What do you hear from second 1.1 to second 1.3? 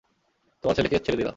দিলাম।